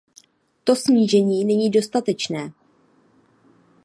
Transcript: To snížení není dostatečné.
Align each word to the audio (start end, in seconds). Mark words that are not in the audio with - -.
To 0.63 0.75
snížení 0.75 1.45
není 1.45 1.69
dostatečné. 1.69 2.51